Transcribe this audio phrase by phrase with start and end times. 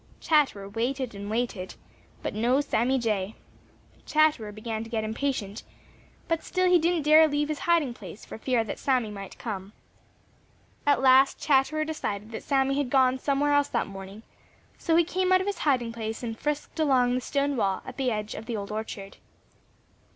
[0.19, 1.75] Chatterer waited and waited,
[2.23, 3.35] but no Sammy Jay.
[4.03, 5.61] Chatterer began to get impatient,
[6.27, 9.73] but still he didn't dare leave his hiding place for fear that Sammy might come.
[10.87, 14.23] At last Chatterer decided that Sammy had gone somewhere else that morning,
[14.75, 17.99] so he came out of his hiding place and frisked along the stone wall at
[17.99, 19.17] one edge of the Old Orchard.